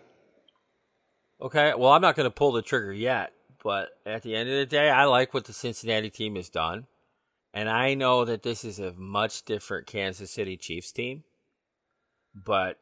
[1.41, 3.31] Okay, well I'm not going to pull the trigger yet,
[3.63, 6.87] but at the end of the day, I like what the Cincinnati team has done,
[7.53, 11.23] and I know that this is a much different Kansas City Chiefs team.
[12.43, 12.79] But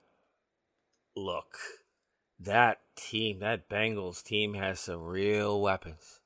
[1.16, 1.58] look,
[2.40, 6.22] that team, that Bengals team has some real weapons.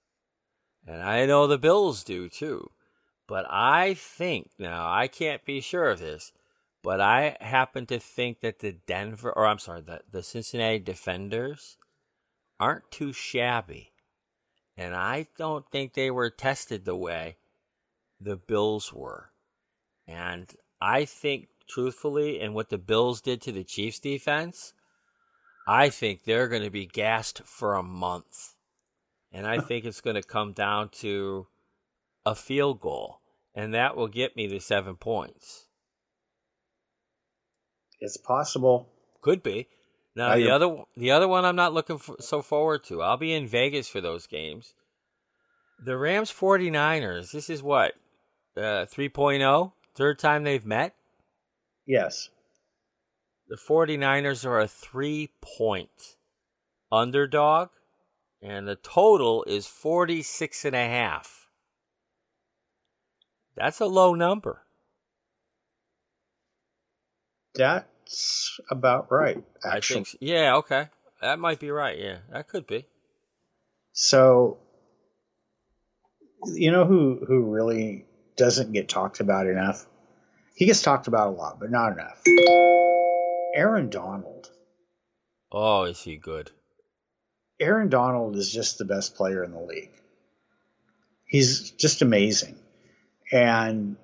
[0.85, 2.71] And I know the Bills do too.
[3.27, 6.33] But I think, now I can't be sure of this,
[6.83, 11.77] but I happen to think that the Denver, or I'm sorry, the, the Cincinnati Defenders
[12.59, 13.93] aren't too shabby.
[14.75, 17.37] And I don't think they were tested the way
[18.19, 19.31] the Bills were.
[20.07, 24.73] And I think, truthfully, and what the Bills did to the Chiefs defense,
[25.67, 28.55] I think they're going to be gassed for a month.
[29.31, 31.47] And I think it's going to come down to
[32.25, 33.19] a field goal.
[33.53, 35.67] And that will get me the seven points.
[37.99, 38.89] It's possible.
[39.21, 39.67] Could be.
[40.15, 43.01] Now the other the other one I'm not looking for, so forward to.
[43.01, 44.73] I'll be in Vegas for those games.
[45.83, 47.31] The Rams 49ers.
[47.31, 47.93] This is what
[48.57, 50.95] uh, 3.0 third time they've met.
[51.85, 52.29] Yes.
[53.47, 56.15] The 49ers are a three point
[56.91, 57.69] underdog,
[58.41, 61.47] and the total is 46 and a half.
[63.55, 64.63] That's a low number.
[67.53, 70.01] That's about right, actually.
[70.01, 70.87] I think, yeah, okay.
[71.21, 71.97] That might be right.
[71.97, 72.87] Yeah, that could be.
[73.93, 74.59] So,
[76.45, 78.05] you know who who really
[78.37, 79.85] doesn't get talked about enough?
[80.61, 82.21] He gets talked about a lot, but not enough.
[83.55, 84.51] Aaron Donald.
[85.51, 86.51] Oh, is he good?
[87.59, 89.89] Aaron Donald is just the best player in the league.
[91.25, 92.59] He's just amazing.
[93.31, 93.97] And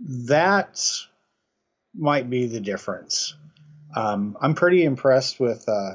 [0.00, 0.78] that
[1.94, 3.34] might be the difference.
[3.96, 5.94] Um, I'm pretty impressed with uh,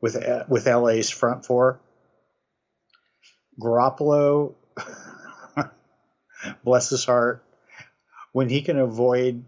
[0.00, 1.80] with uh, with LA's front four.
[3.60, 4.54] Garoppolo,
[6.64, 7.44] bless his heart,
[8.32, 9.44] when he can avoid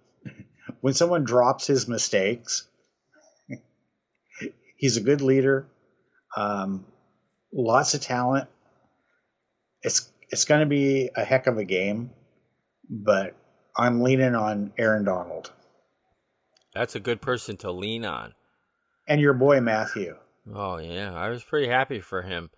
[0.80, 2.66] when someone drops his mistakes,
[4.76, 5.66] he's a good leader.
[6.36, 6.86] Um,
[7.52, 8.48] lots of talent.
[9.82, 12.10] It's it's going to be a heck of a game,
[12.88, 13.34] but
[13.76, 15.50] I'm leaning on Aaron Donald
[16.74, 18.34] That's a good person to lean on.
[19.08, 20.16] and your boy Matthew.
[20.54, 22.50] Oh yeah, I was pretty happy for him.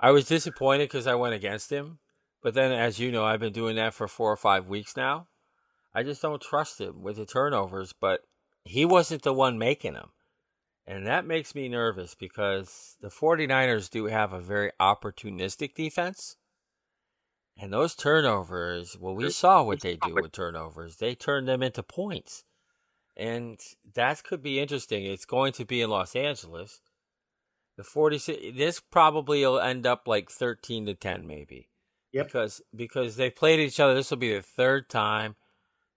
[0.00, 1.98] I was disappointed because I went against him,
[2.42, 5.28] but then, as you know, I've been doing that for four or five weeks now.
[5.94, 8.22] I just don't trust him with the turnovers, but
[8.64, 10.10] he wasn't the one making them.
[10.86, 16.36] And that makes me nervous because the 49ers do have a very opportunistic defense.
[17.56, 20.96] And those turnovers, well, we saw what they do with turnovers.
[20.96, 22.44] They turn them into points.
[23.16, 23.60] And
[23.94, 25.04] that could be interesting.
[25.04, 26.80] It's going to be in Los Angeles.
[27.76, 31.68] The 46 this probably will end up like 13 to 10 maybe.
[32.12, 32.26] Yep.
[32.26, 33.94] Because because they played each other.
[33.94, 35.36] This will be the third time.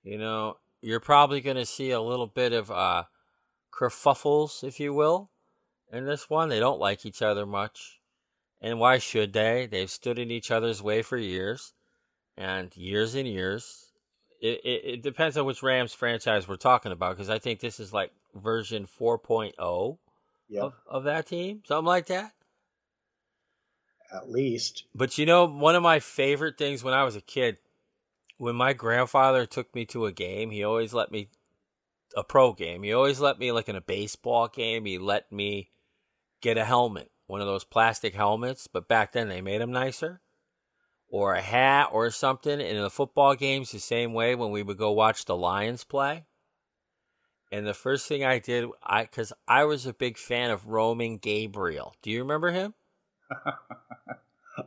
[0.04, 3.04] You know, you're probably going to see a little bit of uh
[3.72, 5.30] kerfuffles, if you will,
[5.92, 6.50] in this one.
[6.50, 8.00] They don't like each other much.
[8.62, 9.68] And why should they?
[9.70, 11.74] They've stood in each other's way for years
[12.38, 13.92] and years and years.
[14.42, 17.80] It, it, it depends on which Rams franchise we're talking about because I think this
[17.80, 19.98] is like version 4.0
[20.48, 22.34] Yep, of, of that team, something like that.
[24.16, 24.86] At least.
[24.96, 27.58] But you know, one of my favorite things when I was a kid,
[28.38, 31.30] when my grandfather took me to a game, he always let me
[32.16, 32.84] a pro game.
[32.84, 34.86] He always let me like in a baseball game.
[34.86, 35.70] He let me
[36.42, 40.22] get a helmet, one of those plastic helmets, but back then they made them nicer,
[41.10, 42.54] or a hat or something.
[42.54, 45.84] And in the football games, the same way when we would go watch the Lions
[45.84, 46.26] play.
[47.52, 51.18] And the first thing I did, I because I was a big fan of Roman
[51.18, 51.96] Gabriel.
[52.02, 52.74] Do you remember him?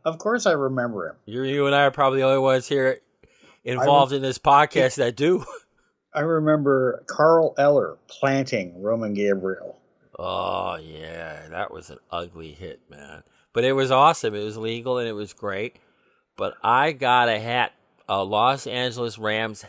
[0.04, 1.16] Of course, I remember him.
[1.26, 3.00] You, you and I are probably the only ones here
[3.64, 5.44] involved in this podcast that do.
[6.14, 9.78] I remember Carl Eller planting Roman Gabriel.
[10.18, 13.22] Oh yeah, that was an ugly hit, man.
[13.52, 14.34] But it was awesome.
[14.34, 15.76] It was legal and it was great.
[16.36, 17.72] But I got a hat,
[18.08, 19.64] a Los Angeles Rams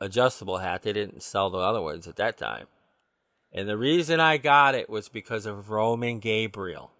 [0.00, 0.82] adjustable hat.
[0.82, 2.66] They didn't sell the other ones at that time.
[3.52, 6.90] And the reason I got it was because of Roman Gabriel.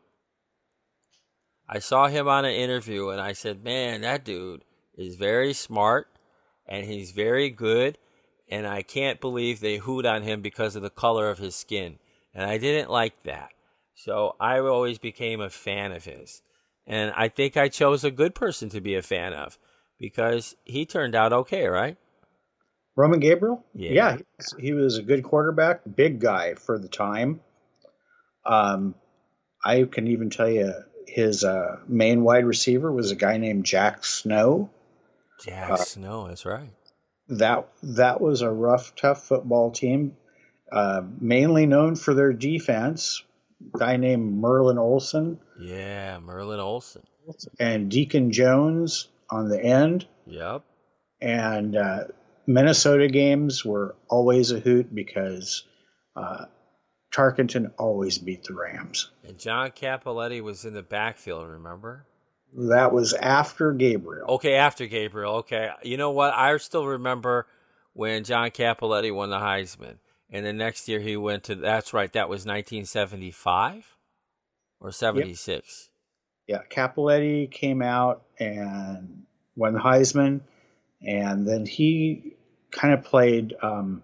[1.68, 4.64] I saw him on an interview and I said, "Man, that dude
[4.96, 6.08] is very smart
[6.66, 7.98] and he's very good
[8.48, 11.98] and I can't believe they hoot on him because of the color of his skin."
[12.34, 13.50] And I didn't like that.
[13.94, 16.42] So I always became a fan of his.
[16.86, 19.58] And I think I chose a good person to be a fan of
[19.98, 21.96] because he turned out okay, right?
[22.96, 23.64] Roman Gabriel?
[23.72, 24.16] Yeah.
[24.16, 27.40] he was- he was a good quarterback, big guy for the time.
[28.44, 28.94] Um,
[29.64, 30.72] I can even tell you
[31.06, 34.70] his uh, main wide receiver was a guy named Jack Snow.
[35.44, 36.70] Jack Uh, Snow, that's right.
[37.28, 40.16] That that was a rough, tough football team,
[40.70, 43.22] uh, mainly known for their defense.
[43.78, 45.38] Guy named Merlin Olsen.
[45.60, 47.02] Yeah, Merlin Olsen.
[47.58, 50.06] and Deacon Jones on the end.
[50.26, 50.62] Yep.
[51.20, 52.04] and uh,
[52.46, 55.64] Minnesota games were always a hoot because
[56.16, 56.44] uh,
[57.14, 59.10] Tarkenton always beat the Rams.
[59.26, 62.06] And John Cappelletti was in the backfield, remember?
[62.52, 64.26] That was after Gabriel.
[64.30, 65.36] Okay, after Gabriel.
[65.36, 65.70] Okay.
[65.82, 66.34] You know what?
[66.34, 67.46] I still remember
[67.92, 69.98] when John Cappelletti won the Heisman.
[70.30, 73.96] And the next year he went to, that's right, that was 1975
[74.80, 75.90] or 76.
[76.48, 79.22] Yeah, Cappelletti came out and
[79.56, 80.40] won the Heisman,
[81.00, 82.34] and then he
[82.70, 83.54] kind of played.
[83.62, 84.02] Um,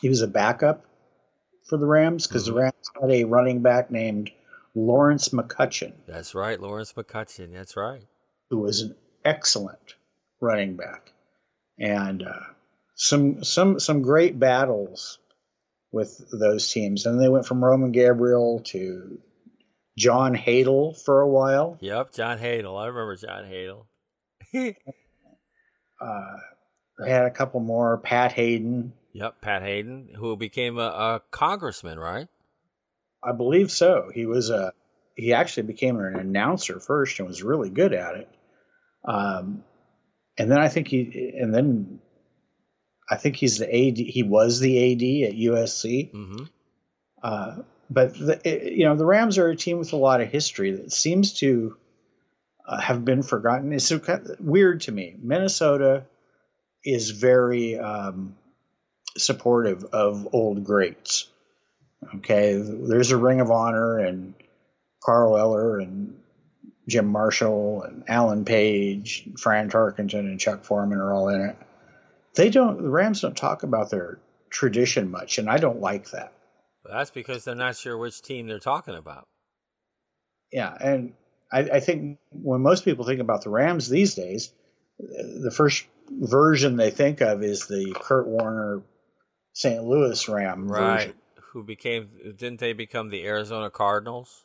[0.00, 0.86] he was a backup
[1.68, 2.46] for the Rams because Mhm.
[2.46, 4.30] the Rams had a running back named
[4.74, 7.52] Lawrence McCutcheon, That's right, Lawrence McCutcheon.
[7.52, 8.02] That's right.
[8.50, 9.94] who was an excellent
[10.40, 11.12] running back,
[11.78, 12.40] and uh,
[12.96, 15.18] some some some great battles
[15.92, 17.06] with those teams.
[17.06, 19.18] And they went from Roman Gabriel to
[19.96, 21.78] John Hadl for a while.
[21.80, 22.76] Yep, John Hadl.
[22.78, 23.86] I remember John Hadl.
[26.00, 26.36] Uh,
[26.98, 27.96] they had a couple more.
[27.98, 32.28] Pat Haden, yep, Pat Haden, who became a, a congressman, right?
[33.22, 34.10] I believe so.
[34.14, 34.72] He was a
[35.16, 38.28] he actually became an announcer first and was really good at it.
[39.06, 39.64] Um,
[40.36, 42.00] and then I think he and then
[43.08, 43.96] I think he's the AD.
[43.96, 46.12] He was the AD at USC.
[46.12, 46.44] Mm-hmm.
[47.22, 47.56] Uh,
[47.88, 50.72] but the, it- you know the Rams are a team with a lot of history
[50.72, 51.76] that seems to
[52.66, 53.72] uh, have been forgotten.
[53.72, 55.14] It's so kind of weird to me.
[55.18, 56.04] Minnesota
[56.84, 58.36] is very um,
[59.16, 61.28] supportive of old greats.
[62.16, 64.34] Okay, there's a Ring of Honor and
[65.02, 66.18] Carl Eller and
[66.88, 71.56] Jim Marshall and Alan Page, Fran Tarkenton and Chuck Foreman are all in it.
[72.34, 72.82] They don't.
[72.82, 74.18] The Rams don't talk about their
[74.50, 76.32] tradition much, and I don't like that.
[76.84, 79.26] That's because they're not sure which team they're talking about.
[80.52, 81.14] Yeah, and
[81.50, 84.52] I, I think when most people think about the Rams these days,
[84.98, 88.82] the first version they think of is the Kurt Warner
[89.54, 89.82] St.
[89.82, 90.98] Louis Ram Right.
[91.06, 91.14] version.
[91.52, 92.10] Who became?
[92.36, 94.44] Didn't they become the Arizona Cardinals?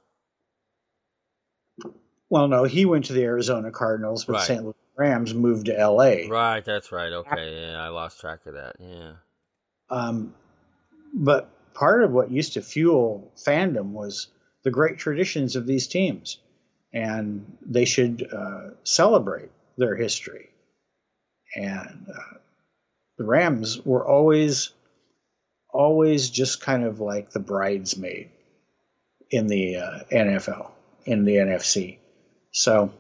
[2.29, 4.47] Well, no, he went to the Arizona Cardinals, but Right.
[4.47, 4.63] St.
[4.63, 6.27] Louis Rams moved to L.A.
[6.29, 6.63] Right.
[6.63, 7.11] That's right.
[7.11, 7.61] Okay.
[7.71, 8.75] Yeah, I lost track of that.
[8.79, 9.13] Yeah.
[9.89, 10.35] Um,
[11.13, 14.27] but part of what used to fuel fandom was
[14.61, 16.37] the great traditions of these teams,
[16.93, 20.49] and they should uh, celebrate their history.
[21.55, 22.37] And uh,
[23.17, 24.69] the Rams were always,
[25.71, 28.29] always just kind of like the bridesmaid
[29.29, 30.71] in the uh, NFL,
[31.05, 31.97] in the NFC.
[32.51, 32.91] So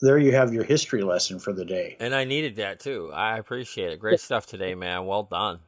[0.00, 1.96] there you have your history lesson for the day.
[2.00, 3.10] And I needed that too.
[3.12, 4.00] I appreciate it.
[4.00, 5.06] Great stuff today, man.
[5.06, 5.60] Well done.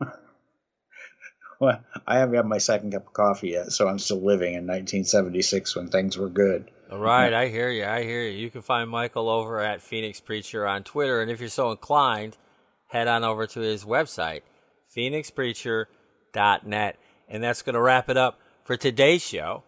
[1.60, 4.66] Well, I haven't had my second cup of coffee yet, so I'm still living in
[4.66, 6.68] 1976 when things were good.
[6.90, 7.84] All right, I hear you.
[7.84, 8.36] I hear you.
[8.36, 12.36] You can find Michael over at Phoenix Preacher on Twitter, and if you're so inclined,
[12.92, 14.42] head on over to his website,
[14.94, 16.98] phoenixpreacher.net.
[17.28, 19.62] And that's going to wrap it up for today's show.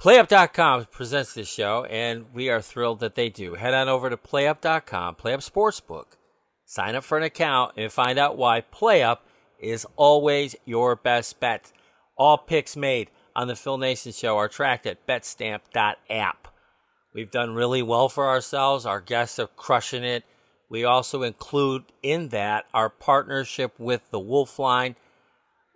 [0.00, 3.54] PlayUp.com presents this show, and we are thrilled that they do.
[3.54, 6.16] Head on over to PlayUp.com, PlayUp Sportsbook,
[6.64, 9.18] sign up for an account, and find out why PlayUp
[9.58, 11.72] is always your best bet.
[12.16, 16.48] All picks made on the Phil Naessens Show are tracked at betstamp.app.
[17.14, 18.84] We've done really well for ourselves.
[18.84, 20.24] Our guests are crushing it.
[20.68, 24.96] We also include in that our partnership with the Wolf Line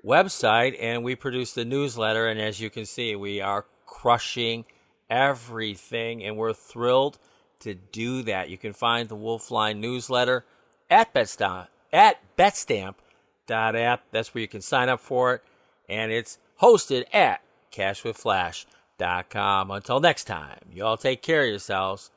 [0.04, 2.26] website, and we produce the newsletter.
[2.26, 4.64] And as you can see, we are crushing
[5.08, 7.18] everything, and we're thrilled
[7.60, 8.48] to do that.
[8.48, 10.44] You can find the Wolf Line newsletter
[10.88, 14.02] at Betstamp at betstamp.app.
[14.10, 15.42] That's where you can sign up for it,
[15.88, 19.70] and it's hosted at cashwithflash.com.
[19.70, 22.10] Until next time, you all take care of yourselves,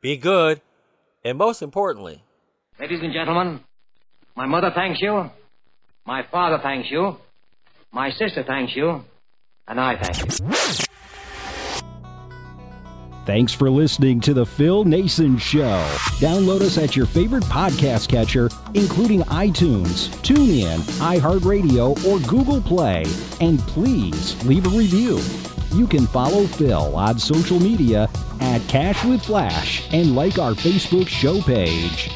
[0.00, 0.60] be good,
[1.26, 2.22] and most importantly,
[2.78, 3.60] Ladies and gentlemen,
[4.36, 5.30] my mother thanks you,
[6.06, 7.16] my father thanks you,
[7.90, 9.02] my sister thanks you,
[9.66, 10.86] and I thank you.
[13.26, 15.84] Thanks for listening to The Phil Naessens Show.
[16.20, 23.04] Download us at your favorite podcast catcher, including iTunes, TuneIn, iHeartRadio, or Google Play.
[23.40, 25.18] And please leave a review.
[25.76, 28.08] You can follow Phil on social media
[28.38, 32.08] at Cash with Flash and like our Facebook show page.